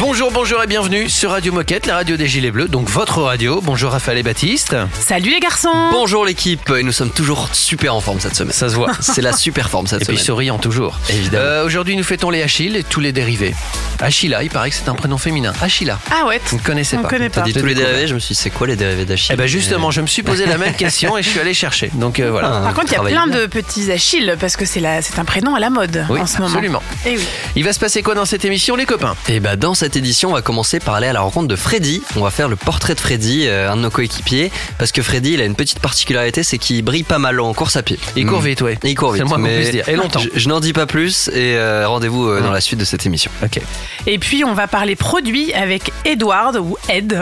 [0.00, 3.60] Bonjour, bonjour et bienvenue sur Radio Moquette, la radio des Gilets Bleus, donc votre radio.
[3.60, 4.76] Bonjour Raphaël et Baptiste.
[4.92, 8.52] Salut les garçons Bonjour l'équipe, et nous sommes toujours super en forme cette semaine.
[8.52, 8.92] Ça se voit.
[9.00, 10.24] C'est la super forme cette Et puis semaine.
[10.26, 10.98] souriant toujours.
[11.10, 11.44] Évidemment.
[11.44, 13.54] Euh, Aujourd'hui, nous fêtons les Achilles et tous les dérivés.
[14.00, 15.52] Achilla, il paraît que c'est un prénom féminin.
[15.60, 15.98] Achilla.
[16.12, 17.08] Ah ouais Vous ne connaissez On pas.
[17.08, 17.46] connaît T'as pas.
[17.48, 19.36] dit Je tous les dérivés, je me suis dit c'est quoi les dérivés d'Achille Eh
[19.36, 21.90] ben justement, je me suis posé la même question et je suis allé chercher.
[21.94, 22.58] Donc euh, voilà.
[22.58, 22.60] Ah.
[22.62, 23.40] Par contre, il y a plein bien.
[23.40, 26.26] de petits Achilles parce que c'est la- c'est un prénom à la mode Oui, en
[26.26, 26.46] ce moment.
[26.46, 26.82] absolument.
[27.04, 27.24] Et oui.
[27.56, 29.16] Il va se passer quoi dans cette émission, les copains?
[29.28, 32.02] Et bah dans cette édition, on va commencer par aller à la rencontre de Freddy.
[32.16, 35.32] On va faire le portrait de Freddy, euh, un de nos coéquipiers, parce que Freddy,
[35.34, 37.98] il a une petite particularité, c'est qu'il brille pas mal en course à pied.
[38.16, 38.78] Il court vite, ouais.
[38.84, 39.22] Il court C'est vite.
[39.24, 39.88] le moins qu'on mais puisse dire.
[39.88, 40.20] Et longtemps.
[40.20, 43.04] Je, je n'en dis pas plus et euh, rendez-vous euh, dans la suite de cette
[43.06, 43.30] émission.
[43.42, 43.60] Ok.
[44.06, 47.20] Et puis, on va parler produits avec Edward ou Ed,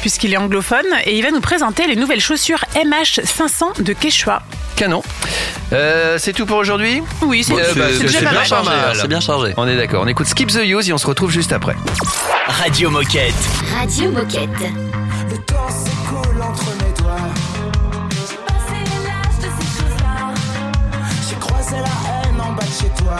[0.00, 4.42] puisqu'il est anglophone, et il va nous présenter les nouvelles chaussures MH500 de Quechua.
[4.76, 5.02] Canon.
[5.72, 7.00] Euh, c'est tout pour aujourd'hui?
[7.22, 8.70] Oui, c'est Euh, bah, c'est c'est bien chargé.
[9.00, 9.54] C'est bien chargé.
[9.56, 10.02] On est d'accord.
[10.04, 11.76] On écoute Skip the Use et on se retrouve juste après.
[12.06, 13.34] Radio Moquette.
[13.72, 14.50] Radio Moquette.
[15.30, 17.16] Le temps s'écoule entre mes doigts.
[18.10, 20.34] J'ai passé l'âge de ces choses-là.
[21.28, 23.16] J'ai croisé la haine en bas de chez toi.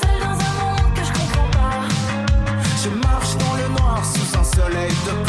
[0.00, 1.80] Seul dans un monde que je comprends pas.
[2.82, 5.27] Je marche dans le noir sous un soleil de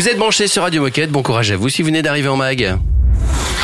[0.00, 1.10] Vous êtes branchés sur Radio Moquette.
[1.10, 2.78] Bon courage à vous si vous venez d'arriver en mag.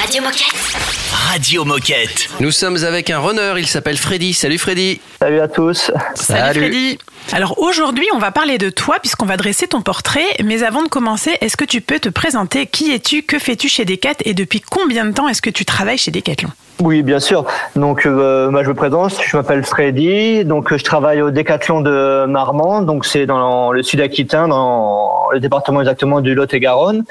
[0.03, 0.77] Radio Moquette.
[1.11, 2.29] Radio Moquette.
[2.41, 3.55] Nous sommes avec un runner.
[3.57, 4.35] Il s'appelle Freddy.
[4.35, 5.01] Salut Freddy.
[5.19, 5.91] Salut à tous.
[6.15, 6.99] Salut, Freddy
[7.33, 10.27] Alors aujourd'hui, on va parler de toi puisqu'on va dresser ton portrait.
[10.45, 12.67] Mais avant de commencer, est-ce que tu peux te présenter?
[12.67, 13.23] Qui es-tu?
[13.23, 16.51] Que fais-tu chez Decat Et depuis combien de temps est-ce que tu travailles chez Decathlon?
[16.83, 17.47] Oui, bien sûr.
[17.75, 19.19] Donc, euh, moi, je me présente.
[19.27, 20.45] Je m'appelle Freddy.
[20.45, 22.85] Donc, euh, je travaille au Décathlon de Marmande.
[22.85, 27.05] Donc, c'est dans le sud Aquitain, dans le département exactement du Lot-et-Garonne.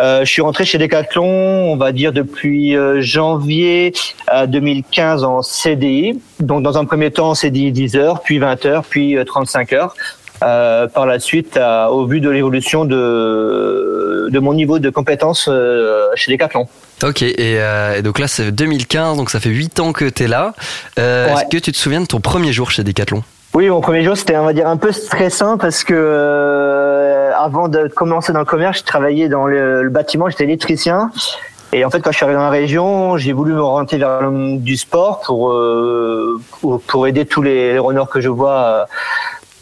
[0.00, 3.92] Euh, je suis rentré chez Decathlon, on va dire depuis euh, janvier
[4.34, 6.20] euh, 2015 en CDI.
[6.40, 9.94] Donc, dans un premier temps, CDI 10 heures, puis 20 heures, puis euh, 35 heures.
[10.42, 11.58] Euh, par la suite,
[11.90, 16.66] au vu de l'évolution de, de mon niveau de compétence euh, chez Decathlon.
[17.04, 20.28] Ok, et, euh, et donc là c'est 2015, donc ça fait 8 ans que t'es
[20.28, 20.54] là.
[20.98, 21.32] Euh, Ouais.
[21.32, 23.22] Est-ce que tu te souviens de ton premier jour chez Decathlon?
[23.54, 27.68] Oui, mon premier jour, c'était, on va dire, un peu stressant parce que euh, avant
[27.68, 31.10] de commencer dans le commerce, je travaillais dans le, le bâtiment, j'étais électricien.
[31.72, 34.20] Et en fait, quand je suis arrivé dans la région, j'ai voulu me orienter vers
[34.22, 35.54] le monde du sport pour,
[36.60, 38.86] pour, pour aider tous les, les runners que je vois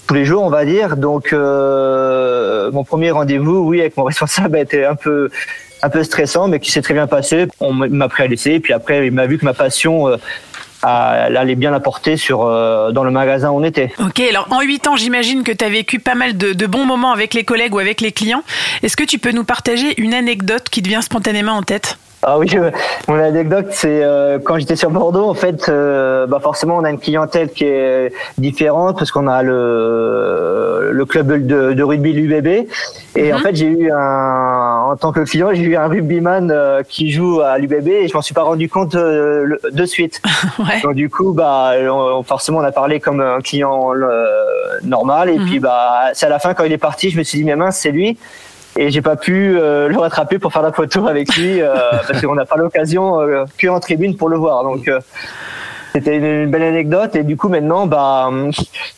[0.07, 0.97] tous les jours, on va dire.
[0.97, 5.31] Donc, euh, mon premier rendez-vous, oui, avec mon responsable, a été un peu
[5.85, 7.47] un peu stressant, mais qui s'est très bien passé.
[7.61, 10.17] On m'a pris à l'essai, puis après, il m'a vu que ma passion euh,
[10.83, 13.93] à aller bien la porter sur euh, dans le magasin où on était.
[13.99, 16.87] Ok, alors en 8 ans, j'imagine que tu as vécu pas mal de, de bons
[16.87, 18.43] moments avec les collègues ou avec les clients.
[18.83, 21.99] Est-ce que tu peux nous partager une anecdote qui te vient spontanément en tête?
[22.27, 22.71] Ah oui, euh,
[23.09, 26.91] mon anecdote, c'est euh, quand j'étais sur Bordeaux, en fait, euh, bah forcément, on a
[26.91, 32.67] une clientèle qui est différente parce qu'on a le, le club de, de rugby l'UBB.
[33.17, 36.83] Et en fait, j'ai eu un, en tant que client, j'ai eu un rugbyman euh,
[36.89, 40.21] qui joue à l'UBB et je m'en suis pas rendu compte euh, le- de suite.
[40.59, 40.81] Ouais.
[40.83, 44.25] Donc du coup, bah, on- forcément, on a parlé comme un client euh,
[44.85, 45.29] normal.
[45.29, 47.45] Et puis, bah, c'est à la fin quand il est parti, je me suis dit,
[47.45, 48.17] mais mince, c'est lui.
[48.77, 51.75] Et j'ai pas pu euh, le rattraper pour faire la photo avec lui euh,
[52.09, 54.65] parce qu'on n'a pas l'occasion euh, que en tribune pour le voir.
[54.65, 54.99] Donc euh,
[55.95, 57.15] c'était une, belle anecdote.
[57.15, 58.29] Et du coup, maintenant, bah,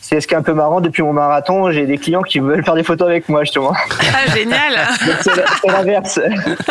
[0.01, 0.81] c'est ce qui est un peu marrant.
[0.81, 3.71] Depuis mon marathon, j'ai des clients qui veulent faire des photos avec moi justement.
[3.75, 4.73] Ah, génial
[5.21, 6.19] C'est l'inverse.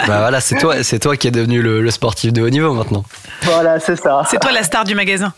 [0.09, 2.73] Bah voilà, c'est toi, c'est toi qui es devenu le, le sportif de haut niveau
[2.75, 3.05] maintenant.
[3.43, 4.23] voilà, c'est ça.
[4.29, 5.33] C'est toi la star du magasin.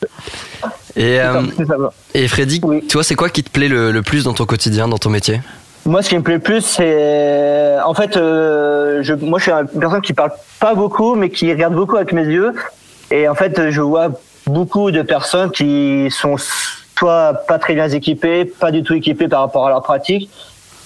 [0.97, 1.77] Et, euh, ça.
[2.15, 2.87] et Freddy, Oui.
[2.87, 5.41] toi, c'est quoi qui te plaît le, le plus dans ton quotidien, dans ton métier?
[5.89, 9.81] Moi, ce qui me plaît plus, c'est en fait, euh, je, moi, je suis une
[9.81, 12.53] personne qui parle pas beaucoup, mais qui regarde beaucoup avec mes yeux.
[13.11, 14.11] Et en fait, je vois
[14.47, 16.37] beaucoup de personnes qui sont
[16.99, 20.29] soit pas très bien équipées, pas du tout équipées par rapport à leur pratique.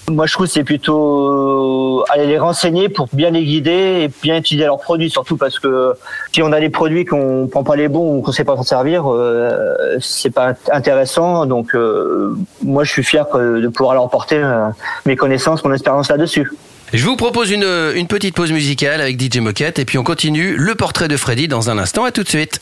[0.09, 4.11] Moi, je trouve que c'est plutôt euh, aller les renseigner pour bien les guider et
[4.23, 5.95] bien utiliser leurs produits, surtout parce que
[6.33, 8.65] si on a des produits qu'on prend pas les bons ou qu'on sait pas s'en
[8.65, 11.47] servir, euh, c'est pas intéressant.
[11.47, 14.69] Donc, euh, moi, je suis fier de pouvoir leur porter euh,
[15.07, 16.51] mes connaissances, mon expérience là-dessus.
[16.93, 17.65] Je vous propose une,
[17.95, 21.49] une petite pause musicale avec DJ Moquette et puis on continue le portrait de Freddy
[21.49, 22.05] dans un instant.
[22.05, 22.61] À tout de suite.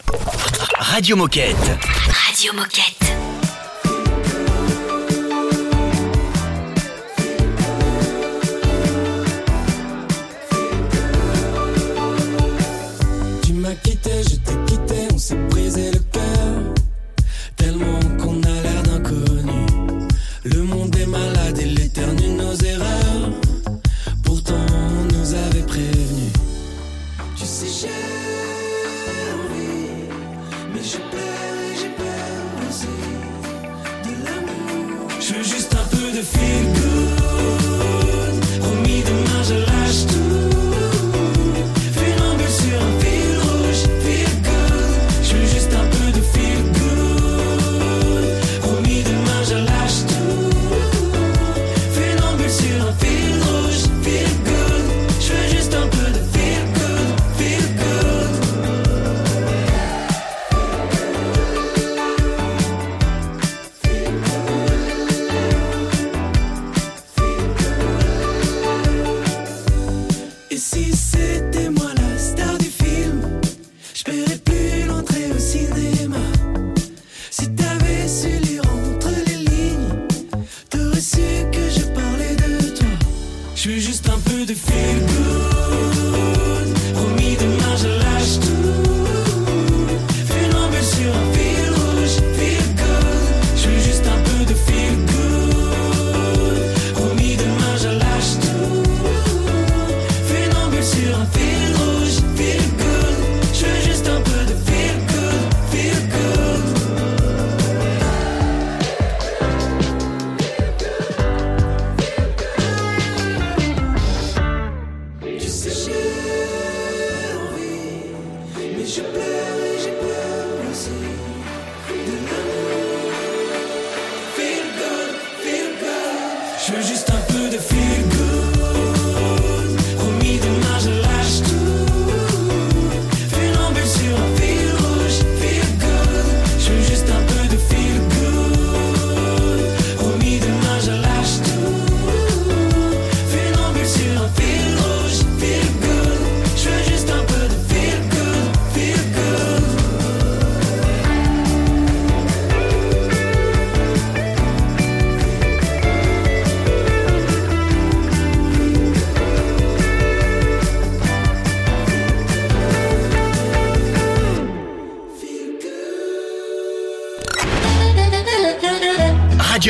[0.78, 1.56] Radio Moquette.
[2.28, 3.19] Radio Moquette.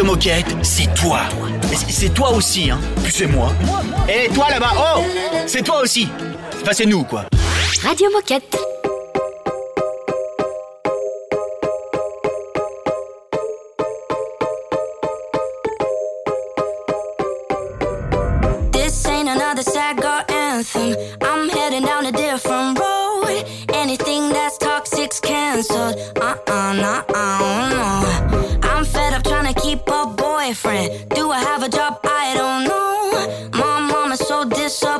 [0.04, 1.20] Moquette, c'est toi.
[1.88, 2.78] C'est- toi aussi, hein.
[3.02, 3.52] Puis c'est moi.
[4.08, 5.02] Et toi là-bas, oh
[5.46, 6.08] C'est toi aussi.
[6.62, 7.24] Enfin, c'est nous, quoi.
[7.82, 8.56] Radio Moquette.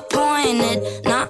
[0.01, 1.30] disappointed, not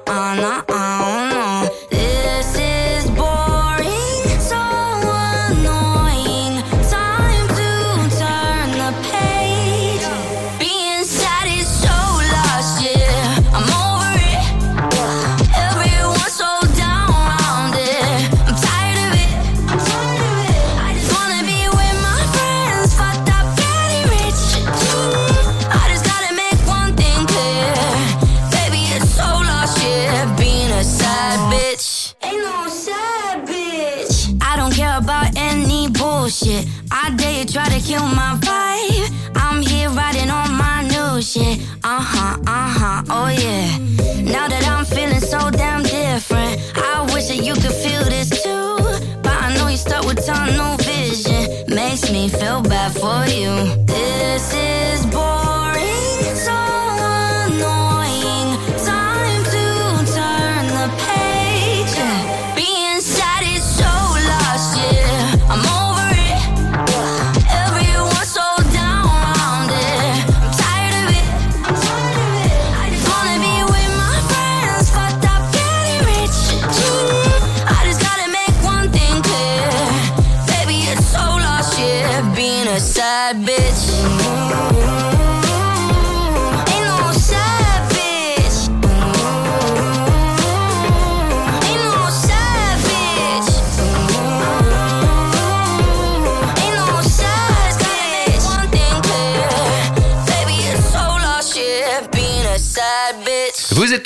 [53.01, 53.77] for you.
[53.87, 54.80] This is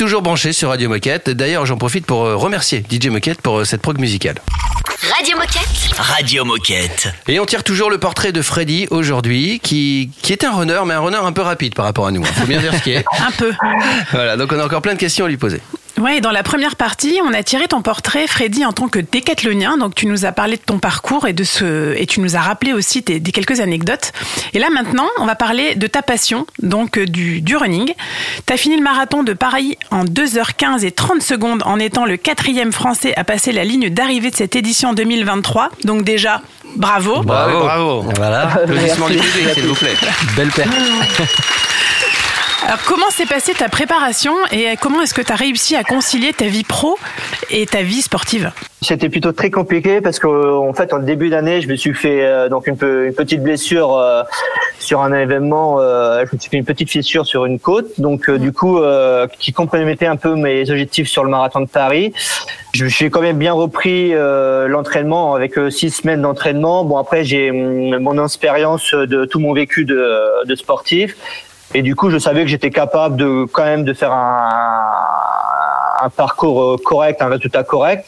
[0.05, 1.31] toujours branchés sur Radio Moquette.
[1.31, 4.35] D'ailleurs, j'en profite pour euh, remercier DJ Moquette pour euh, cette prog musicale.
[5.17, 5.97] Radio Moquette.
[5.97, 7.09] Radio Moquette.
[7.27, 10.93] Et on tire toujours le portrait de Freddy aujourd'hui, qui, qui est un runner, mais
[10.93, 12.21] un runner un peu rapide par rapport à nous.
[12.21, 13.05] Il faut bien dire ce qui est.
[13.19, 13.53] Un peu.
[14.13, 15.63] Voilà, donc on a encore plein de questions à lui poser.
[15.99, 18.99] Ouais, et dans la première partie, on a tiré ton portrait, Freddy, en tant que
[18.99, 19.77] décathlonien.
[19.79, 22.41] Donc, tu nous as parlé de ton parcours et de ce, et tu nous as
[22.41, 24.11] rappelé aussi des, des quelques anecdotes.
[24.55, 27.93] Et là, maintenant, on va parler de ta passion, donc euh, du, du running.
[28.45, 32.73] T'as fini le marathon de Paris en 2h15 et 30 secondes en étant le quatrième
[32.73, 35.69] français à passer la ligne d'arrivée de cette édition 2023.
[35.85, 36.43] Donc, déjà,
[36.77, 37.23] bravo.
[37.23, 38.01] Bravo, bravo.
[38.17, 39.07] Voilà, Applaudissements
[39.55, 39.95] s'il vous plaît.
[40.37, 40.69] belle paire.
[42.67, 46.33] Alors, comment s'est passée ta préparation et comment est-ce que tu as réussi à concilier
[46.33, 46.97] ta vie pro
[47.51, 48.53] et ta vie sportive?
[48.81, 51.95] C'était plutôt très compliqué parce que euh, en fait en début d'année je me suis
[51.95, 54.23] fait euh, donc une, pe- une petite blessure euh,
[54.79, 57.99] sur un événement euh, je me suis fait une petite fissure sur une côte.
[57.99, 58.81] Donc du coup
[59.39, 62.15] qui compromettait un peu mes objectifs sur le marathon de Paris.
[62.73, 66.85] Je j'ai quand même bien repris l'entraînement avec six semaines d'entraînement.
[66.85, 71.15] Bon après j'ai hum, mon expérience de tout mon vécu de sportif
[71.73, 74.91] et du coup je savais que j'étais capable de quand même de faire un,
[76.03, 78.05] un parcours euh, correct un résultat correct.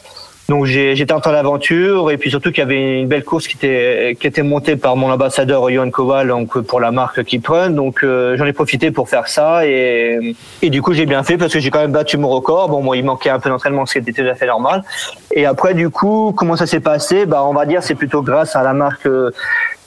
[0.49, 3.57] Donc j'ai j'ai tenté l'aventure et puis surtout qu'il y avait une belle course qui
[3.57, 8.01] était qui était montée par mon ambassadeur Johan Koval donc pour la marque Kiprun donc
[8.01, 11.51] euh, j'en ai profité pour faire ça et et du coup j'ai bien fait parce
[11.51, 12.69] que j'ai quand même battu mon record.
[12.69, 14.85] Bon moi il manquait un peu d'entraînement ce qui était tout à fait normal.
[15.33, 17.25] Et après du coup comment ça s'est passé?
[17.25, 19.31] Bah on va dire c'est plutôt grâce à la marque euh,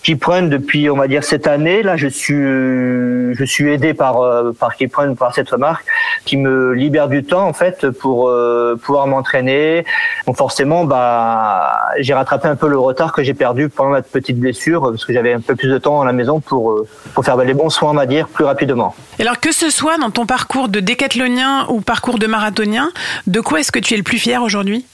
[0.02, 4.52] Kiprun depuis on va dire cette année là je suis je suis aidé par euh,
[4.52, 5.84] par Kiprun par cette marque
[6.24, 9.84] qui me libère du temps en fait pour euh, pouvoir m'entraîner
[10.26, 14.38] donc forcément, bah, j'ai rattrapé un peu le retard que j'ai perdu pendant ma petite
[14.38, 17.24] blessure parce que j'avais un peu plus de temps à la maison pour euh, pour
[17.24, 18.94] faire les bons soins, on va dire, plus rapidement.
[19.18, 22.90] Alors que ce soit dans ton parcours de décathlonien ou parcours de marathonien,
[23.26, 24.86] de quoi est-ce que tu es le plus fier aujourd'hui?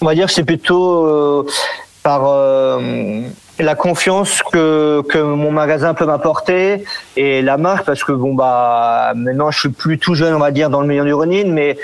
[0.00, 1.46] On va dire que c'est plutôt euh,
[2.02, 3.22] par euh,
[3.62, 6.84] la confiance que que mon magasin peut m'apporter
[7.16, 10.50] et la marque parce que bon bah maintenant je suis plus tout jeune, on va
[10.50, 11.76] dire, dans le milieu du running, mais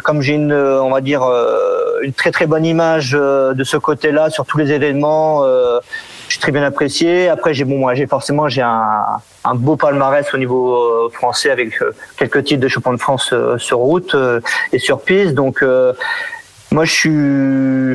[0.00, 3.76] comme j'ai une, on va dire, euh, une très très bonne image euh, de ce
[3.76, 5.78] côté-là sur tous les événements, euh,
[6.26, 7.28] je suis très bien apprécié.
[7.28, 9.04] Après, j'ai bon, moi, j'ai forcément j'ai un,
[9.44, 11.78] un beau palmarès au niveau français avec
[12.16, 14.16] quelques titres de champion de France sur route
[14.72, 15.34] et sur piste.
[15.34, 15.62] Donc,
[16.74, 17.10] moi, je suis,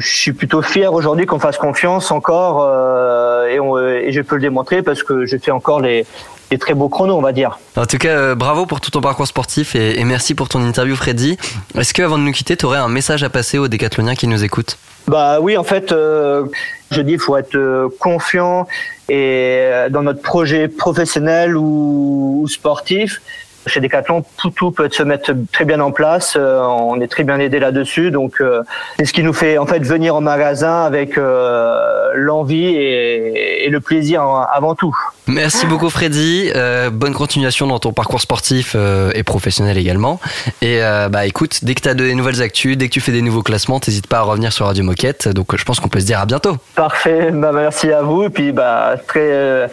[0.01, 4.35] je suis plutôt fier aujourd'hui qu'on fasse confiance encore euh, et, on- et je peux
[4.35, 6.05] le démontrer parce que je fais encore les,
[6.49, 7.59] les très beaux chronos, on va dire.
[7.75, 10.61] En tout cas, euh, bravo pour tout ton parcours sportif et, et merci pour ton
[10.65, 11.37] interview, Freddy.
[11.77, 14.27] Est-ce que, avant de nous quitter, tu aurais un message à passer aux décathloniens qui
[14.27, 14.77] nous écoutent?
[15.07, 16.45] Bah oui, en fait, euh,
[16.91, 18.67] je dis, il faut être euh, confiant
[19.09, 23.21] et euh, dans notre projet professionnel ou, ou sportif.
[23.67, 26.35] Chez Decathlon, tout, tout peut se mettre très bien en place.
[26.39, 28.09] Euh, on est très bien aidé là-dessus.
[28.11, 28.63] Donc, euh,
[28.97, 33.69] c'est ce qui nous fait en fait venir au magasin avec euh, l'envie et, et
[33.69, 34.95] le plaisir en- avant tout.
[35.27, 40.19] Merci beaucoup Freddy, Euh, bonne continuation dans ton parcours sportif euh, et professionnel également.
[40.61, 43.11] Et euh, bah écoute, dès que tu as des nouvelles actus, dès que tu fais
[43.11, 45.27] des nouveaux classements, t'hésites pas à revenir sur Radio Moquette.
[45.27, 46.57] Donc je pense qu'on peut se dire à bientôt.
[46.75, 47.29] Parfait.
[47.31, 48.23] Bah, merci à vous.
[48.23, 49.67] Et puis, bah, très euh,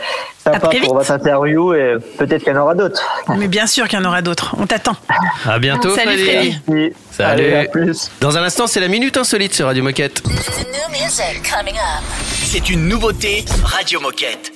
[0.52, 0.86] sympa très vite.
[0.88, 3.02] pour votre interview et peut-être qu'il y en aura d'autres.
[3.36, 4.54] Mais bien sûr qu'il y en aura d'autres.
[4.58, 4.96] On t'attend.
[5.46, 6.58] À bientôt, Salut, Freddy.
[6.66, 6.94] Salut.
[7.18, 8.10] Allez, à plus.
[8.20, 10.22] Dans un instant, c'est la minute insolite sur Radio Moquette.
[12.44, 14.52] C'est une nouveauté Radio Moquette.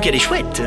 [0.00, 0.62] Qu'elle est chouette.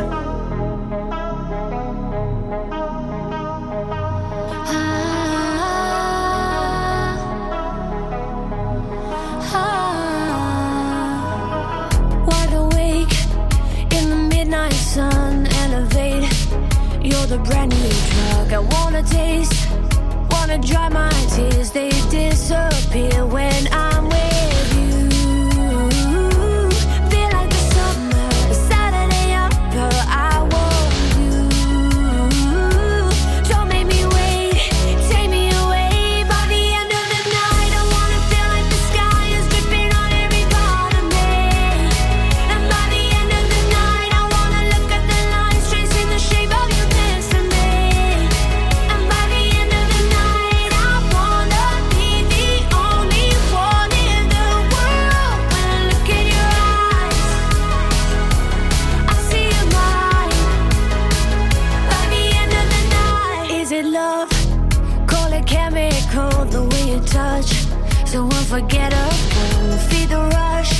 [69.89, 70.73] Feed the rush.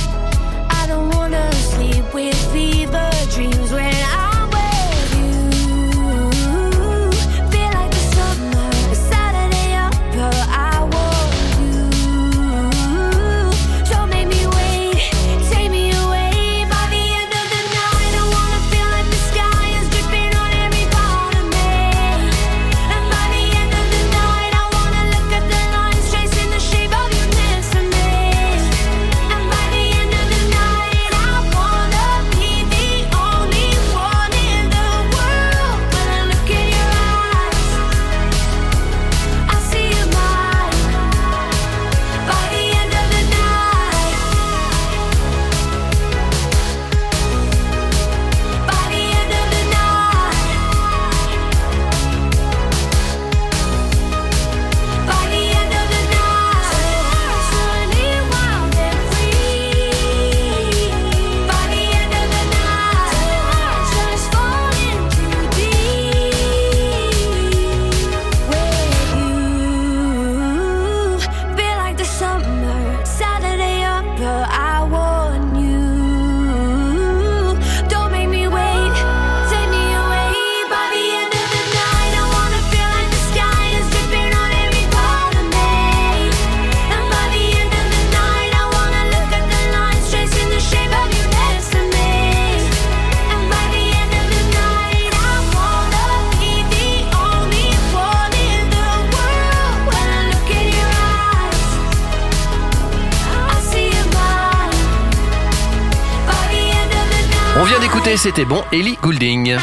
[0.70, 3.57] I don't wanna sleep with fever dreams
[108.18, 109.56] c'était bon, Ellie Goulding.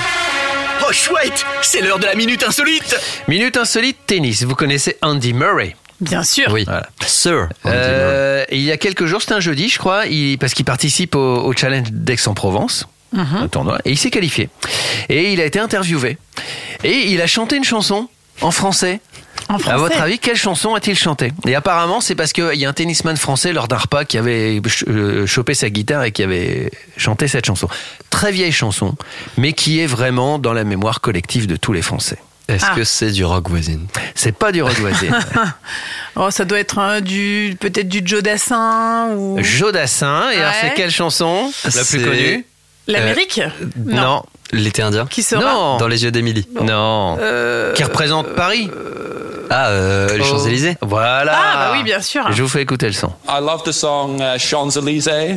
[0.87, 2.95] Oh chouette, c'est l'heure de la minute insolite.
[3.27, 4.43] Minute insolite tennis.
[4.43, 5.75] Vous connaissez Andy Murray?
[6.01, 6.51] Bien sûr.
[6.51, 6.63] Oui.
[6.65, 6.87] Voilà.
[7.05, 7.49] Sir.
[7.65, 11.15] Euh, il y a quelques jours, c'était un jeudi, je crois, il- parce qu'il participe
[11.15, 14.49] au, au challenge d'Aix-en-Provence, un tournoi, et il s'est qualifié.
[15.09, 16.17] Et il a été interviewé.
[16.83, 18.09] Et il a chanté une chanson
[18.41, 18.99] en français.
[19.47, 19.73] En français.
[19.75, 22.73] À votre avis, quelle chanson a-t-il chanté Et apparemment, c'est parce qu'il y a un
[22.73, 26.71] tennisman français lors d'un repas qui avait ch- euh, chopé sa guitare et qui avait
[26.97, 27.67] chanté cette chanson.
[28.09, 28.95] Très vieille chanson,
[29.37, 32.17] mais qui est vraiment dans la mémoire collective de tous les Français.
[32.47, 32.75] Est-ce Ah.
[32.75, 33.87] que c'est du rock voisine?
[34.15, 35.07] C'est pas du rock voisin.
[36.17, 40.73] Oh, ça doit être un du peut-être du Joe Dassin ou Jodassin, et alors c'est
[40.73, 41.51] quelle chanson?
[41.75, 42.45] La plus connue?
[42.87, 43.41] l'Amérique?
[43.75, 44.23] Non.
[44.55, 45.77] L'été indien Qui sera Non.
[45.77, 46.47] Dans les yeux d'Émilie.
[46.61, 47.17] Non.
[47.75, 48.69] Qui représente Paris
[49.49, 50.25] Ah, euh, les Oh.
[50.25, 51.33] Champs-Élysées Voilà.
[51.35, 52.25] Ah bah oui, bien sûr.
[52.31, 53.09] Je vous fais écouter le son.
[53.27, 55.35] I love the song uh, Champs-Élysées.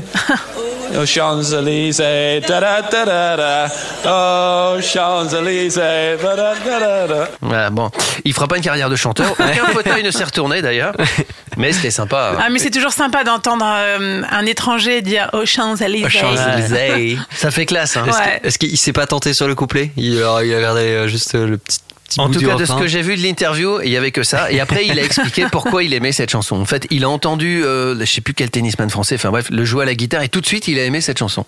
[0.99, 3.67] oh, Champs-Élysées, da da da da da.
[4.07, 7.29] Oh, Champs-Élysées, da da da da da.
[7.43, 7.91] Voilà, bon,
[8.25, 9.31] il fera pas une carrière de chanteur.
[9.33, 10.95] Aucun fauteuil ne s'est retourné d'ailleurs.
[11.59, 12.35] Mais c'était sympa.
[12.41, 16.09] Ah mais c'est toujours sympa d'entendre euh, un étranger dire aux Champs-Élysées.
[16.09, 17.19] Champs-Élysées.
[17.35, 17.97] Ça fait classe.
[17.97, 18.05] Hein.
[18.09, 18.41] Est-ce Ouais.
[18.41, 19.91] que- Est-ce qu'il s'est pas tenté sur le couplet?
[19.97, 22.47] Il, alors, il a gardé euh, juste euh, le petit, petit En bout tout du
[22.47, 24.51] cas, de ce que j'ai vu de l'interview, il y avait que ça.
[24.51, 26.57] Et après, il a expliqué pourquoi il aimait cette chanson.
[26.61, 29.65] En fait, il a entendu, euh, je sais plus quel tennisman français, enfin bref, le
[29.65, 31.45] jouer à la guitare et tout de suite, il a aimé cette chanson.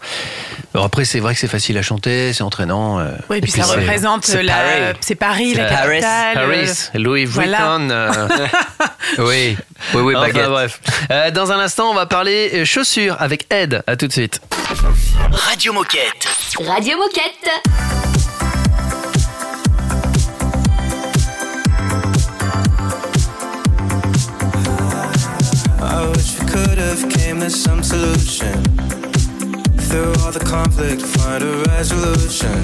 [0.74, 3.00] Alors après, c'est vrai que c'est facile à chanter, c'est entraînant.
[3.00, 4.96] euh, Oui, et puis, ça c'est- représente c'est la, Paris.
[5.00, 6.34] c'est Paris, la capitale.
[6.34, 7.78] Paris, euh, Louis voilà.
[7.78, 7.90] Vuitton.
[7.90, 8.28] euh,
[9.18, 9.56] Oui,
[9.94, 10.48] oui, oui, enfin, baguette.
[10.48, 10.80] bref.
[11.10, 13.82] Euh, dans un instant, on va parler euh, chaussures avec Ed.
[13.86, 14.40] À tout de suite.
[15.32, 16.28] Radio Moquette.
[16.66, 17.99] Radio Moquette.
[26.90, 28.64] Have came to some solution.
[29.88, 32.62] Through all the conflict, find a resolution.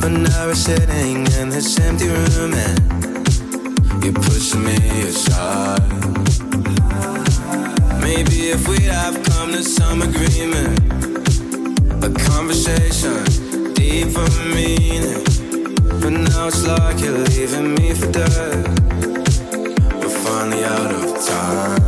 [0.00, 4.78] But now we're sitting in this empty room and you're pushing me
[5.10, 5.82] aside.
[8.00, 10.78] Maybe if we'd have come to some agreement,
[12.06, 13.18] a conversation,
[13.74, 15.24] deeper meaning.
[16.00, 18.62] But now it's like you're leaving me for dead.
[19.98, 21.81] We're finally out of time.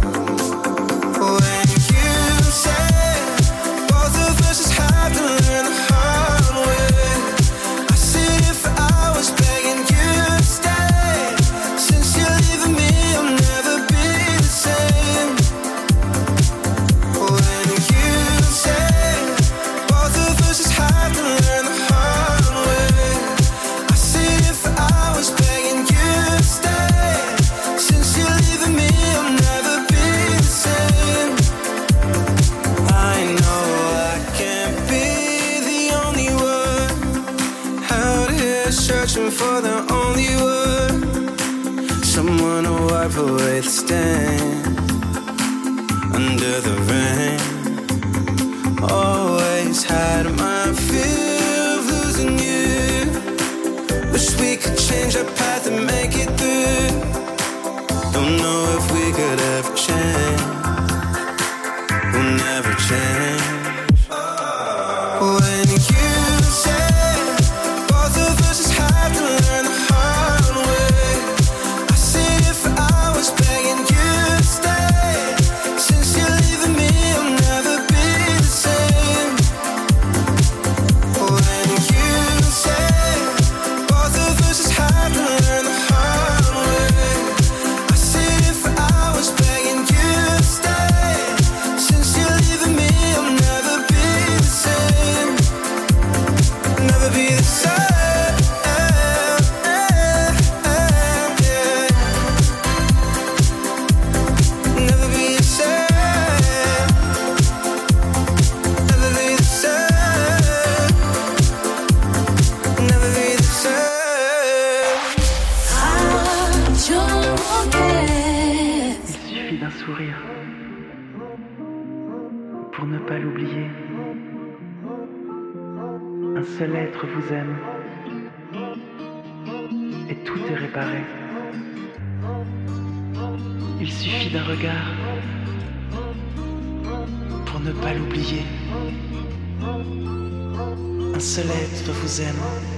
[142.21, 142.74] Être vous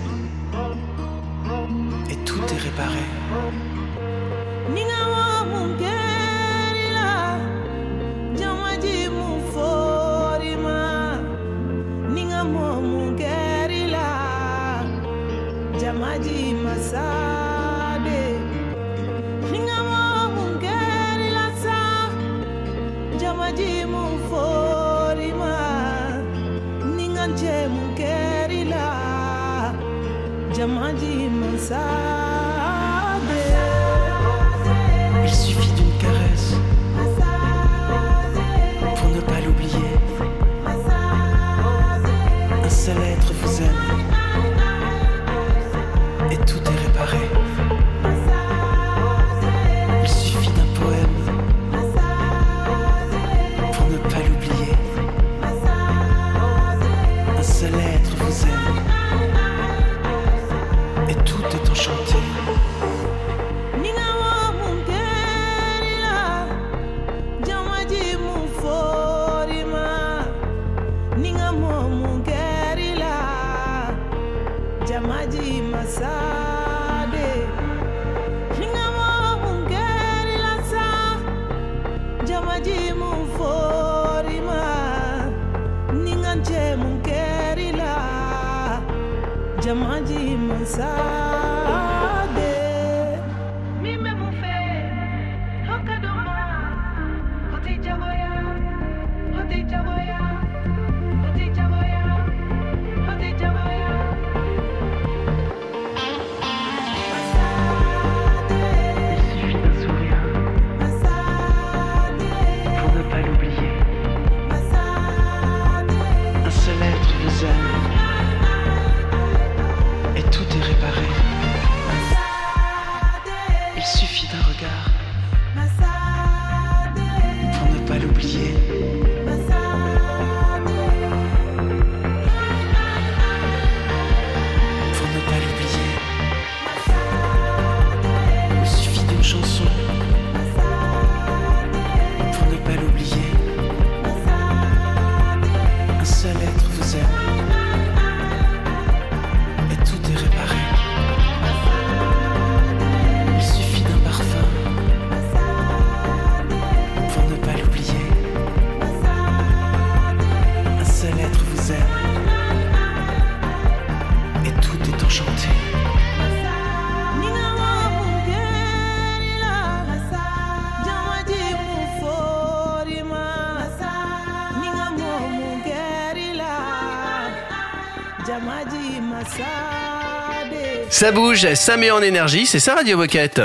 [180.96, 183.42] Ça bouge, ça met en énergie, c'est ça Radio Moquette.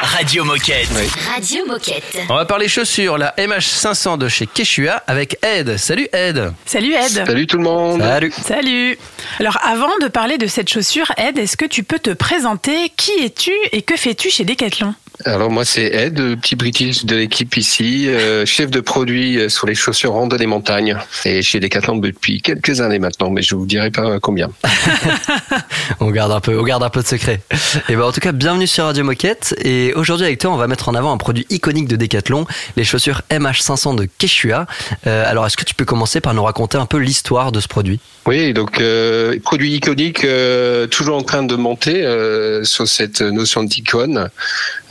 [0.00, 0.88] Radio Moquette.
[1.32, 2.18] Radio Moquette.
[2.28, 5.76] On va parler chaussures, la MH500 de chez Keshua avec Ed.
[5.76, 6.52] Salut Ed.
[6.66, 7.24] Salut Ed.
[7.24, 8.02] Salut tout le monde.
[8.02, 8.32] Salut.
[8.32, 8.98] Salut.
[9.38, 12.90] Alors avant de parler de cette chaussure, Ed, est-ce que tu peux te présenter?
[12.96, 14.92] Qui es-tu et que fais-tu chez Decathlon?
[15.24, 19.66] Alors moi c'est Ed, petit British de l'équipe ici, euh, chef de produit euh, sur
[19.66, 23.90] les chaussures randonnée montagne et chez Decathlon depuis quelques années maintenant, mais je vous dirai
[23.90, 24.50] pas combien.
[26.00, 27.40] On garde un peu, on garde un peu de secret.
[27.88, 29.54] Et ben en tout cas, bienvenue sur Radio Moquette.
[29.62, 32.84] Et aujourd'hui avec toi, on va mettre en avant un produit iconique de Decathlon, les
[32.84, 34.66] chaussures MH500 de Keshua.
[35.06, 37.68] Euh, alors, est-ce que tu peux commencer par nous raconter un peu l'histoire de ce
[37.68, 38.00] produit?
[38.26, 43.64] Oui, donc euh, produit iconique, euh, toujours en train de monter euh, sur cette notion
[43.64, 44.30] d'icône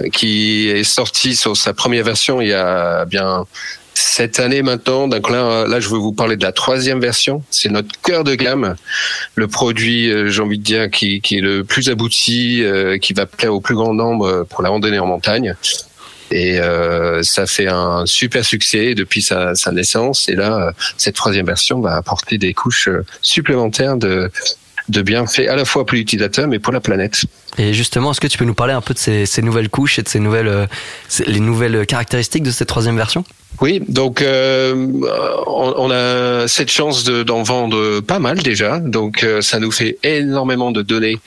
[0.02, 3.48] euh, qui est sortie sur sa première version il y a bien
[3.96, 5.08] cette année maintenant.
[5.08, 7.42] Donc là, là, je veux vous parler de la troisième version.
[7.50, 8.76] C'est notre cœur de gamme,
[9.34, 13.26] le produit, euh, j'ai envie de dire, qui, est le plus abouti, euh, qui va
[13.26, 15.56] plaire au plus grand nombre euh, pour la randonnée en montagne.
[16.30, 16.60] Et
[17.24, 20.30] ça fait un super succès depuis sa, sa naissance.
[20.30, 22.88] Et là, cette troisième version va apporter des couches
[23.22, 24.30] supplémentaires de
[24.88, 27.26] bienfaits à la fois pour l'utilisateur, mais pour la planète.
[27.58, 30.04] Et justement, est-ce que tu peux nous parler un peu de ces, nouvelles couches et
[30.04, 30.66] de ces nouvelles, euh,
[31.28, 33.24] les nouvelles caractéristiques de cette troisième version?
[33.60, 34.88] Oui, donc euh,
[35.46, 39.98] on, a cette chance de- d'en vendre pas mal déjà, donc euh, ça nous fait
[40.04, 41.20] énormément de données,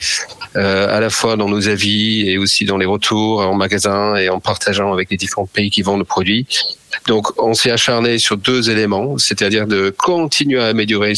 [0.55, 4.39] à la fois dans nos avis et aussi dans les retours en magasin et en
[4.39, 6.47] partageant avec les différents pays qui vendent le produit.
[7.07, 11.13] Donc on s'est acharné sur deux éléments, c'est-à-dire de continuer à améliorer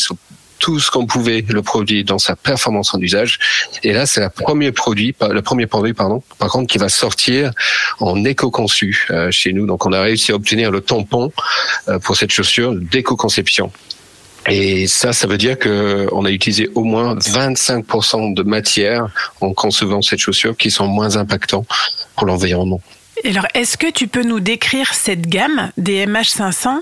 [0.60, 3.40] tout ce qu'on pouvait le produit dans sa performance en usage.
[3.84, 7.52] Et là, c'est le premier produit, le premier produit, pardon, par contre, qui va sortir
[8.00, 9.66] en éco-conçu euh, chez nous.
[9.66, 11.32] Donc, on a réussi à obtenir le tampon
[11.88, 13.72] euh, pour cette chaussure d'éco-conception.
[14.50, 19.08] Et ça, ça veut dire que on a utilisé au moins 25% de matière
[19.42, 21.66] en concevant cette chaussure qui sont moins impactants
[22.16, 22.82] pour l'environnement.
[23.26, 26.78] Alors, est-ce que tu peux nous décrire cette gamme des MH500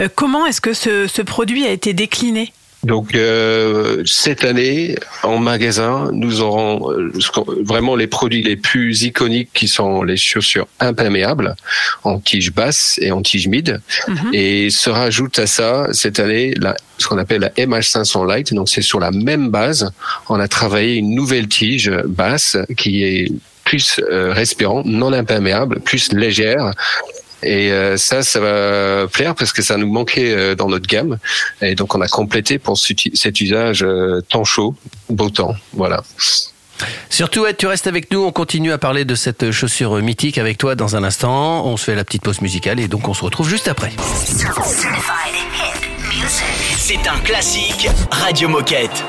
[0.00, 2.52] Euh, Comment est-ce que ce produit a été décliné?
[2.84, 7.12] Donc euh, cette année, en magasin, nous aurons euh,
[7.64, 11.56] vraiment les produits les plus iconiques qui sont les chaussures imperméables
[12.02, 13.80] en tige basse et en tige mid.
[14.32, 18.54] Et se rajoute à ça cette année la, ce qu'on appelle la MH500 Light.
[18.54, 19.90] Donc c'est sur la même base,
[20.28, 23.28] on a travaillé une nouvelle tige basse qui est
[23.64, 26.72] plus euh, respirant, non imperméable, plus légère.
[27.44, 31.18] Et euh, ça, ça va plaire parce que ça nous manquait euh, dans notre gamme.
[31.60, 34.74] Et donc, on a complété pour cet usage euh, temps chaud,
[35.10, 35.54] beau temps.
[35.72, 36.02] Voilà.
[37.08, 40.58] Surtout Ed, tu restes avec nous, on continue à parler de cette chaussure mythique avec
[40.58, 41.64] toi dans un instant.
[41.66, 43.92] On se fait la petite pause musicale et donc on se retrouve juste après.
[46.76, 49.04] C'est un classique Radio Moquette.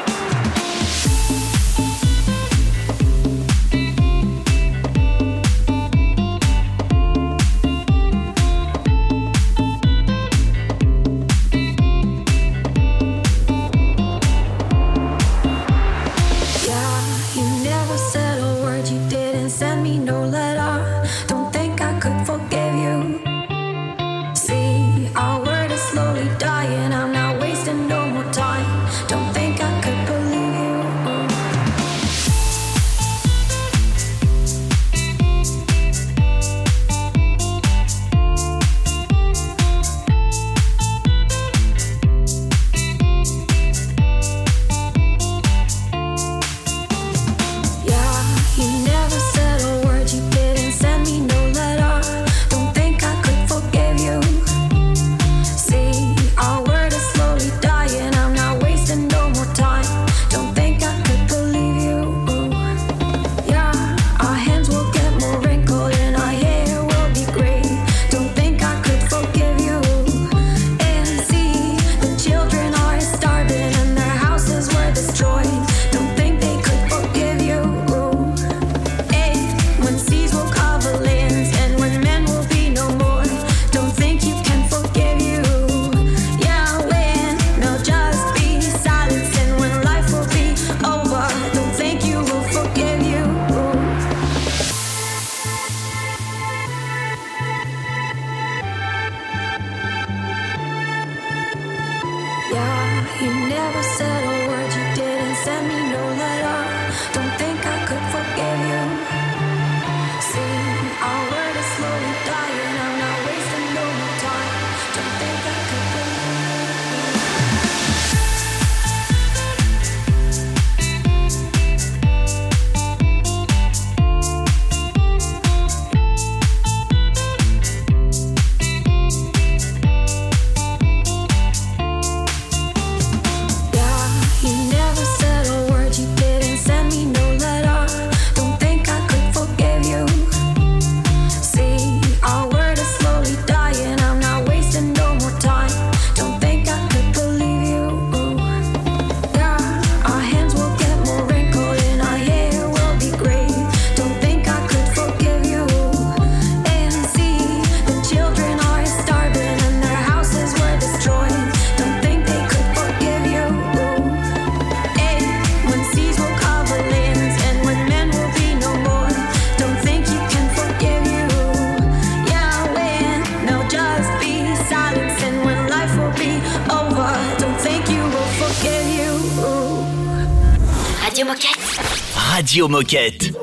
[182.69, 183.34] Moquette.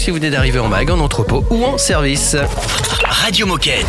[0.00, 2.34] Si vous venez d'arriver en mag, en entrepôt ou en service.
[3.02, 3.84] Radio Moquette.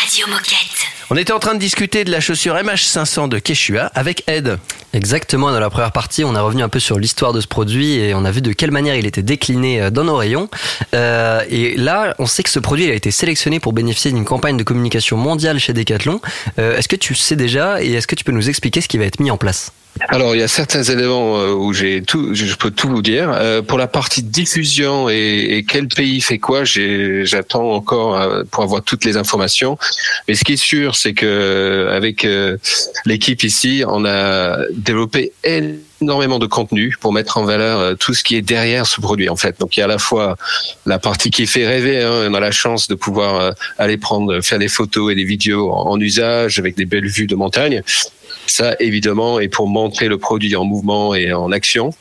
[0.00, 0.86] Radio Moquette.
[1.10, 4.58] On était en train de discuter de la chaussure MH500 de Quechua avec Ed.
[4.94, 7.96] Exactement, dans la première partie, on a revenu un peu sur l'histoire de ce produit
[7.96, 10.48] et on a vu de quelle manière il était décliné euh, dans nos rayons.
[10.94, 14.24] Euh, et là, on sait que ce produit il a été sélectionné pour bénéficier d'une
[14.24, 16.22] campagne de communication mondiale chez Decathlon.
[16.58, 18.96] Euh, est-ce que tu sais déjà et est-ce que tu peux nous expliquer ce qui
[18.96, 19.72] va être mis en place?
[20.08, 23.32] Alors, il y a certains éléments euh, où j'ai tout, je peux tout vous dire.
[23.32, 28.82] Euh, pour la partie diffusion et, quel pays fait quoi, j'attends encore euh, pour avoir
[28.82, 29.78] toutes les informations.
[30.28, 32.26] Mais ce qui est sûr, c'est que avec
[33.06, 38.36] l'équipe ici, on a développé énormément de contenu pour mettre en valeur tout ce qui
[38.36, 39.58] est derrière ce produit en fait.
[39.60, 40.36] Donc il y a à la fois
[40.86, 44.58] la partie qui fait rêver, hein, on a la chance de pouvoir aller prendre, faire
[44.58, 47.82] des photos et des vidéos en usage avec des belles vues de montagne.
[48.46, 51.92] Ça, évidemment, est pour montrer le produit en mouvement et en action.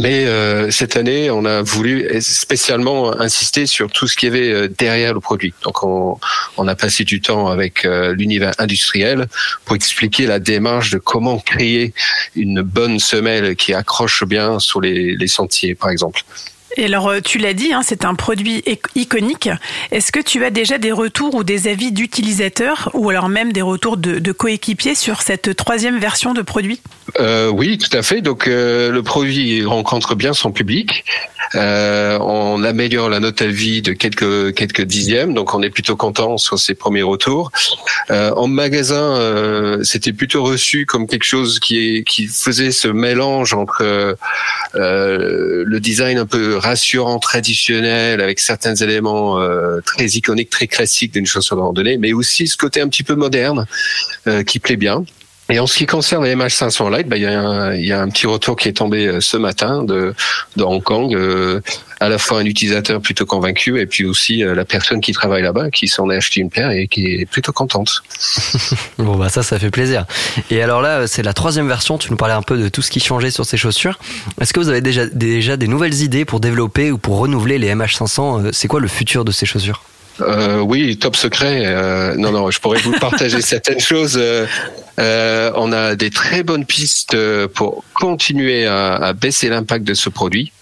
[0.00, 4.50] Mais euh, cette année, on a voulu spécialement insister sur tout ce qu'il y avait
[4.50, 5.52] euh, derrière le produit.
[5.62, 6.18] Donc, on,
[6.56, 9.26] on a passé du temps avec euh, l'univers industriel
[9.66, 11.92] pour expliquer la démarche de comment créer
[12.34, 16.22] une bonne semelle qui accroche bien sur les, les sentiers, par exemple.
[16.76, 19.50] Et alors, euh, tu l'as dit, hein, c'est un produit ic- iconique.
[19.90, 23.62] Est-ce que tu as déjà des retours ou des avis d'utilisateurs ou alors même des
[23.62, 26.80] retours de, coéquipiers sur cette troisième version de produit?
[27.18, 28.20] Euh, oui, tout à fait.
[28.20, 31.04] Donc euh, le produit rencontre bien son public.
[31.54, 36.60] On améliore la note à vie de quelques dixièmes, donc on est plutôt content sur
[36.60, 37.50] ces premiers retours.
[38.08, 44.16] En magasin, c'était plutôt reçu comme quelque chose qui faisait ce mélange entre
[44.74, 51.26] le design un peu rassurant, traditionnel, avec certains éléments euh, très iconiques, très classiques d'une
[51.26, 53.66] chaussure de randonnée, mais aussi ce côté un petit peu moderne
[54.26, 55.04] euh, qui plaît bien.
[55.50, 57.92] Et en ce qui concerne les MH500 Lite, bah, il y, a un- il y
[57.92, 60.14] a un petit retour qui est tombé euh, ce matin de,
[60.56, 61.60] de Hong Kong, euh,
[61.98, 65.42] à la fois un utilisateur plutôt convaincu et puis aussi euh, la personne qui travaille
[65.42, 68.02] là-bas qui s'en est acheté une paire et qui est plutôt contente.
[68.98, 70.06] Bon bah ça, ça fait plaisir.
[70.50, 71.98] Et alors là, c'est la troisième version.
[71.98, 73.98] Tu nous parlais un peu de tout ce qui changeait sur ces chaussures.
[74.40, 77.74] Est-ce que vous avez déjà déjà des nouvelles idées pour développer ou pour renouveler les
[77.74, 79.82] MH500 Euh, C'est quoi le futur de ces chaussures?
[80.20, 81.62] Euh, oui, top secret.
[81.64, 84.18] Euh, non, non, je pourrais vous partager certaines choses.
[84.98, 87.16] Euh, on a des très bonnes pistes
[87.54, 90.52] pour continuer à, à baisser l'impact de ce produit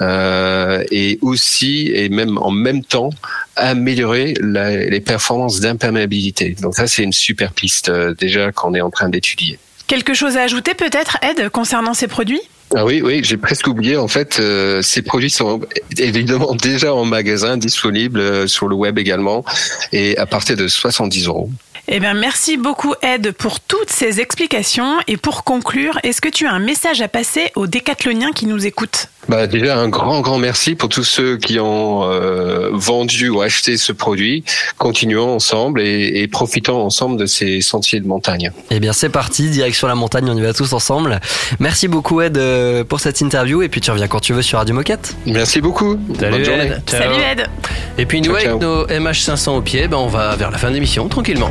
[0.00, 3.08] euh, et aussi et même en même temps
[3.54, 6.54] améliorer la- les performances d'imperméabilité.
[6.60, 9.58] Donc ça, c'est une super piste euh, déjà qu'on est en train d'étudier.
[9.86, 12.42] Quelque chose à ajouter peut-être, Ed, concernant ces produits?
[12.74, 13.96] Ah oui, oui, j'ai presque oublié.
[13.96, 15.60] En fait, euh, ces produits sont
[15.98, 19.44] évidemment déjà en magasin, disponibles euh, sur le web également,
[19.92, 21.50] et à partir de 70 euros.
[21.88, 24.96] Eh bien, merci beaucoup, Ed, pour toutes ces explications.
[25.06, 28.66] Et pour conclure, est-ce que tu as un message à passer aux décathloniens qui nous
[28.66, 29.08] écoutent?
[29.28, 33.76] Bah déjà un grand grand merci pour tous ceux qui ont euh, vendu ou acheté
[33.76, 34.44] ce produit.
[34.78, 38.52] Continuons ensemble et, et profitons ensemble de ces sentiers de montagne.
[38.70, 41.20] Eh bien, c'est parti, direction la montagne, on y va tous ensemble.
[41.58, 43.62] Merci beaucoup, Ed, euh, pour cette interview.
[43.62, 45.16] Et puis, tu reviens quand tu veux sur Radio Moquette.
[45.26, 45.98] Merci beaucoup.
[46.18, 46.70] Salut Bonne journée.
[46.86, 47.02] Ciao.
[47.02, 47.46] Salut, Ed
[47.98, 50.68] Et puis nous, Ciao, avec nos MH500 au pied, ben, on va vers la fin
[50.68, 51.50] de l'émission, tranquillement.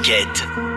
[0.00, 0.24] Radio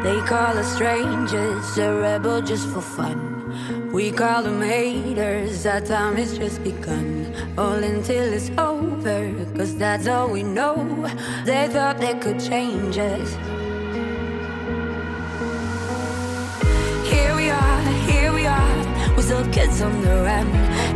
[0.04, 3.90] They call us strangers, a rebel just for fun.
[3.94, 7.34] We call them haters, our time has just begun.
[7.58, 10.76] All until it's over, cause that's all we know.
[11.46, 13.30] They thought they could change us.
[17.08, 20.48] Here we are, here we are, we're still kids on the run.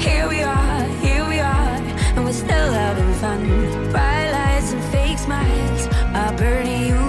[0.01, 1.75] Here we are, here we are,
[2.15, 3.91] and we're still having fun.
[3.91, 7.06] Bright lights and fake smiles are burning you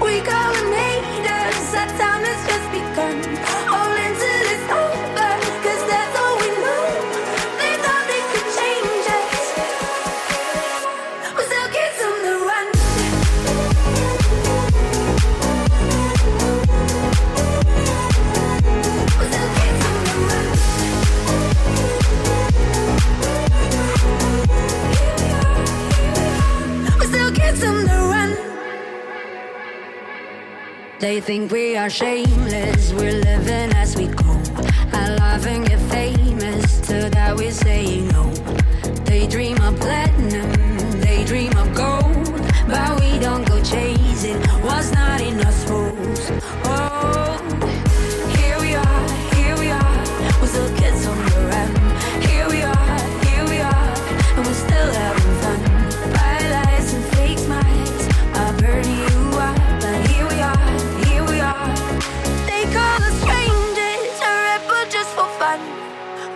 [0.00, 0.91] We call a name.
[31.20, 32.92] Think we are shameless.
[32.92, 34.21] We're living as we go.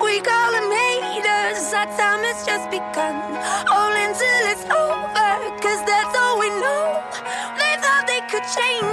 [0.06, 3.16] We call them haters, our time has just begun.
[3.66, 7.02] All until it's over, cause that's all we know.
[7.58, 8.85] They thought they could change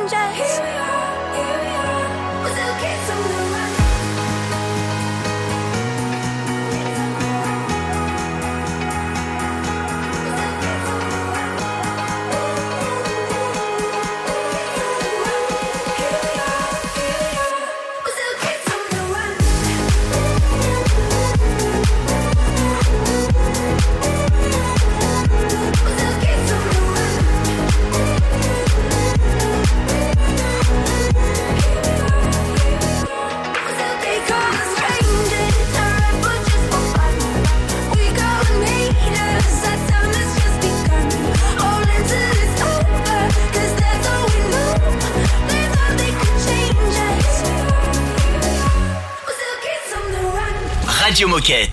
[51.14, 51.73] Radio Moquette.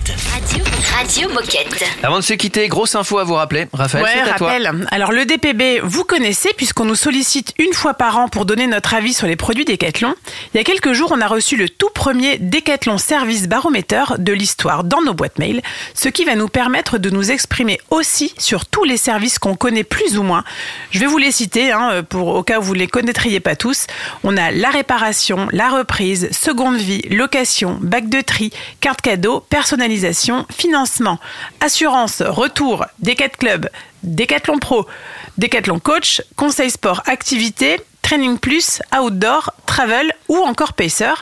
[1.01, 1.83] Radio, Radio Moquette.
[2.03, 3.65] Avant de se quitter, grosse info à vous rappeler.
[3.73, 4.47] Raphaël, Ouais, c'est à toi.
[4.49, 4.87] rappel.
[4.91, 8.93] Alors le DPB, vous connaissez puisqu'on nous sollicite une fois par an pour donner notre
[8.93, 10.13] avis sur les produits Decathlon.
[10.53, 14.31] Il y a quelques jours, on a reçu le tout premier Decathlon Service Baromètre de
[14.31, 15.61] l'histoire dans nos boîtes mail,
[15.95, 19.83] ce qui va nous permettre de nous exprimer aussi sur tous les services qu'on connaît
[19.83, 20.43] plus ou moins.
[20.91, 23.87] Je vais vous les citer hein, pour au cas où vous les connaîtriez pas tous.
[24.23, 30.45] On a la réparation, la reprise, seconde vie, location, bac de tri, carte cadeau, personnalisation,
[30.55, 30.90] financement,
[31.59, 33.69] assurance, retour, Decat Club,
[34.03, 34.87] Décathlon Pro,
[35.37, 41.13] Décathlon Coach, Conseil Sport Activité, Training Plus, Outdoor, Travel ou encore Pacer.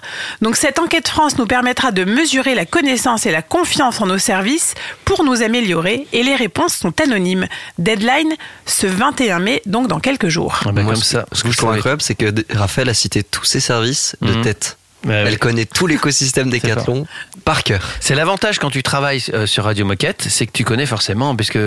[0.42, 4.18] Donc cette enquête France nous permettra de mesurer la connaissance et la confiance en nos
[4.18, 4.74] services
[5.06, 7.48] pour nous améliorer et les réponses sont anonymes.
[7.78, 8.34] Deadline
[8.66, 10.62] ce 21 mai, donc dans quelques jours.
[10.66, 12.94] Ah ben, Moi, comme ce, ça, ce que je trouve incroyable, c'est que Raphaël a
[12.96, 14.42] cité tous ses services de Mhm.
[14.42, 14.78] tête.
[15.08, 17.06] Elle connaît tout l'écosystème Decathlon
[17.46, 17.80] par cœur.
[18.00, 21.58] C'est l'avantage quand tu travailles euh, sur Radio Moquette, c'est que tu connais forcément, puisque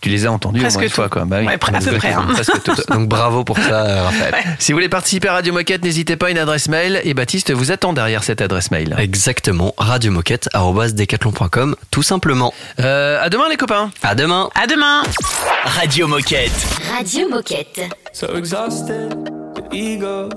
[0.00, 0.94] tu les as entendus Presque au moins une tout.
[0.96, 1.08] fois.
[1.08, 1.24] Quoi.
[1.24, 1.46] Bah oui.
[1.46, 2.26] Ouais, à peu près, hein.
[2.32, 2.74] Presque tout.
[2.92, 4.34] Donc bravo pour ça, euh, Raphaël.
[4.58, 7.50] Si vous voulez participer à Radio Moquette, n'hésitez pas à une adresse mail et Baptiste
[7.52, 8.94] vous attend derrière cette adresse mail.
[8.98, 12.52] Exactement, radiomoquette.com, tout simplement.
[12.80, 13.90] Euh, à demain les copains.
[14.02, 14.50] À demain.
[14.54, 15.02] À demain.
[15.64, 16.52] Radio Moquette.
[16.94, 17.80] Radio Moquette.
[18.12, 19.14] So exhausted,
[19.72, 20.28] ego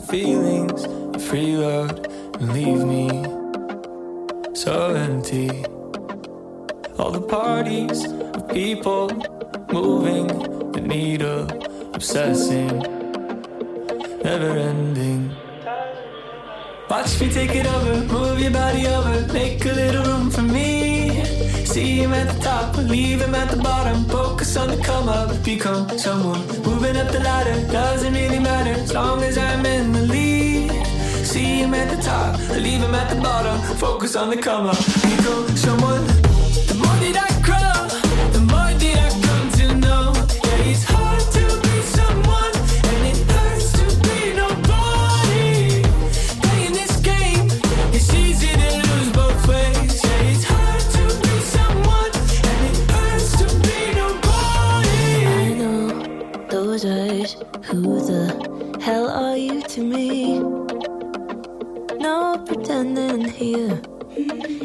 [0.00, 2.06] feelings, and free load,
[2.40, 3.08] and leave me
[4.54, 5.64] so empty.
[6.98, 9.10] All the parties of people
[9.72, 10.26] moving
[10.72, 11.48] the needle,
[11.94, 12.78] obsessing,
[14.24, 15.34] never ending.
[16.88, 20.79] Watch me take it over, move your body over, make a little room for me.
[21.70, 24.04] See him at the top, leave him at the bottom.
[24.06, 26.44] Focus on the come up, become someone.
[26.64, 30.72] Moving up the ladder, doesn't really matter as long as I'm in the lead.
[31.24, 33.56] See him at the top, leave him at the bottom.
[33.76, 36.04] Focus on the come up, become someone.
[36.66, 37.39] The more that I
[59.80, 60.38] to me?
[61.98, 63.80] No pretending here.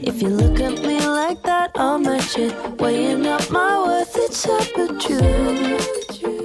[0.10, 2.54] If you look at me like that, I'll match it.
[2.80, 5.78] Weighing up my worth, it's up but true.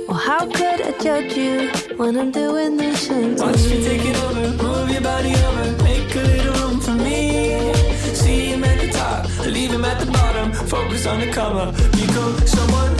[0.06, 3.84] Well, how could I judge you when I'm doing the same to Watch me you?
[3.88, 7.72] take it over, move your body over, make a little room for me.
[8.14, 10.52] See him at the top, leave him at the bottom.
[10.52, 12.99] Focus on the come up, become someone.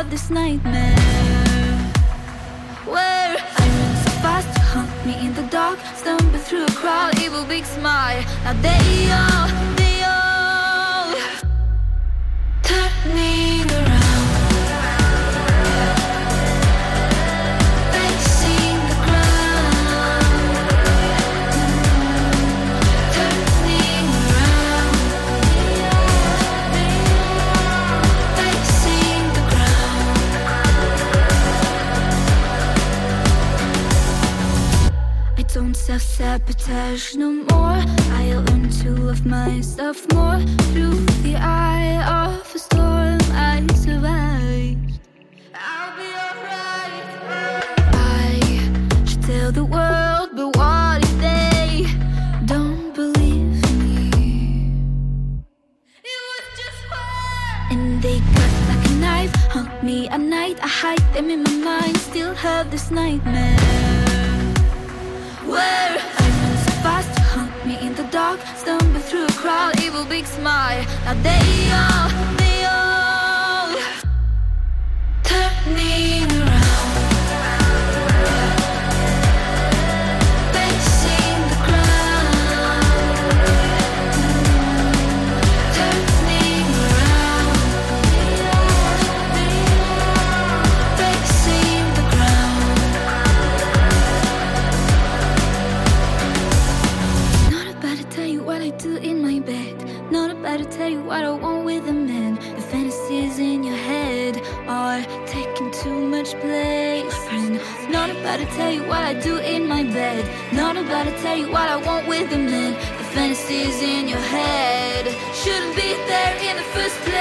[0.00, 0.79] of this nightmare.
[60.80, 61.96] hide them in my mind.
[61.98, 63.58] Still have this nightmare
[65.44, 68.40] where I run so fast to hunt me in the dark.
[68.56, 70.82] Stumble through a crowd, evil big smile.
[71.04, 71.48] Now they
[71.80, 72.08] all,
[72.40, 73.68] they all
[75.22, 76.39] turning.
[108.40, 110.24] to tell you what I do in my bed.
[110.52, 112.72] Not about to tell you what I want with a man.
[112.72, 117.20] The fantasies in your head shouldn't be there in the first place.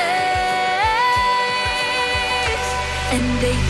[3.12, 3.69] And they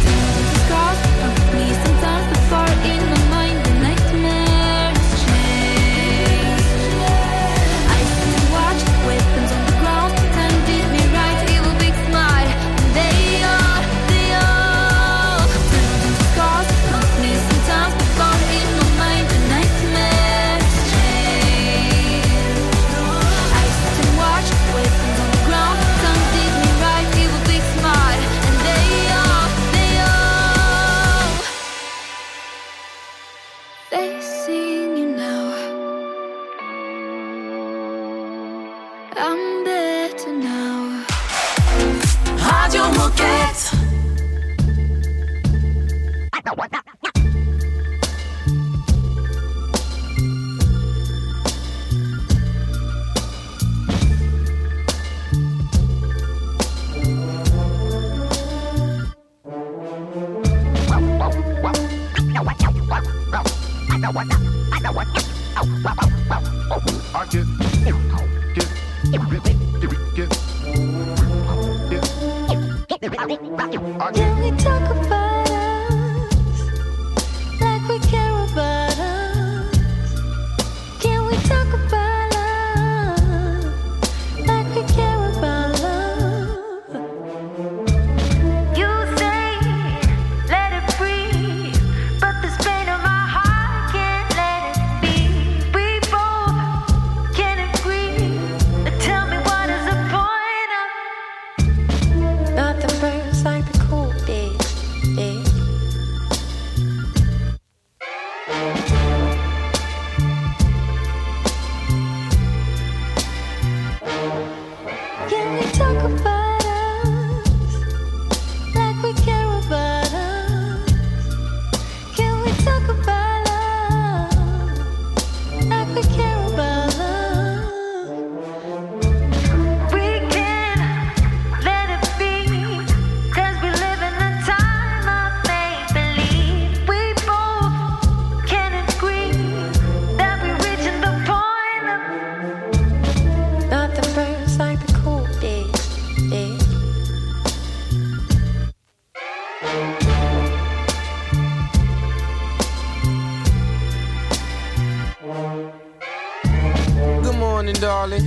[157.59, 158.25] morning, darling.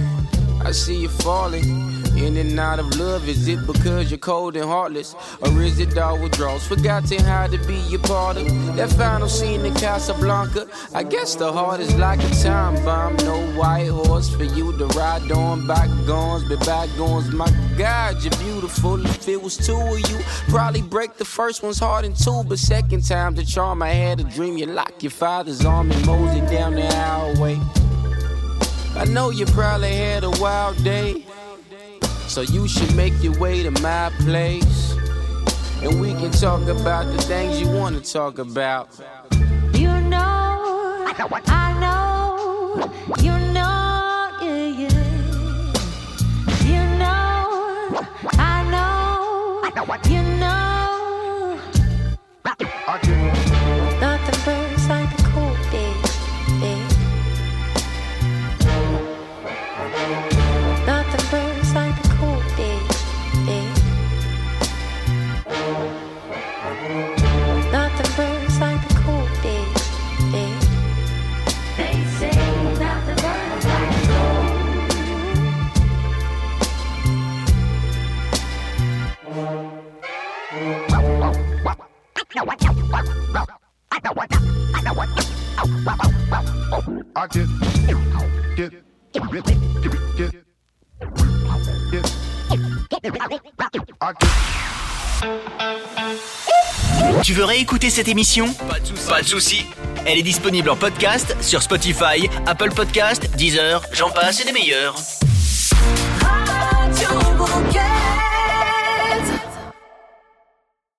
[0.61, 1.65] I see you falling.
[2.19, 5.15] In and out of love, is it because you're cold and heartless?
[5.41, 6.67] Or is it all withdrawals?
[6.67, 10.67] Forgotten how to be a part of that final scene in Casablanca.
[10.95, 13.17] I guess the heart is like a time bomb.
[13.25, 15.67] No white horse for you to ride on.
[15.67, 17.33] Bygones, be bygones.
[17.33, 19.03] My God, you're beautiful.
[19.07, 20.19] If it was two of you,
[20.49, 22.43] probably break the first one's heart in two.
[22.47, 24.59] But second time, the charm I had a dream.
[24.59, 27.59] You lock your father's arm and mosey down the highway.
[28.95, 31.25] I know you probably had a wild day.
[32.29, 34.93] So you should make your way to my place.
[35.83, 38.89] And we can talk about the things you want to talk about.
[39.73, 45.73] You know, I know, you know, yeah, yeah.
[46.65, 48.07] You know,
[48.39, 49.63] I know,
[50.09, 51.59] you know.
[52.45, 52.69] Nothing
[87.23, 87.47] I get,
[87.87, 87.97] get,
[88.57, 88.73] get,
[89.13, 89.53] get,
[90.17, 90.33] get,
[94.01, 94.33] I get.
[97.23, 98.53] Tu veux réécouter cette émission?
[99.09, 99.67] Pas de souci.
[100.05, 104.97] Elle est disponible en podcast sur Spotify, Apple Podcast, Deezer, j'en passe et des meilleurs.